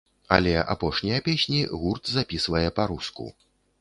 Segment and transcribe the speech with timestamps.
[0.35, 3.29] Але апошнія песні гурт запісвае па-руску.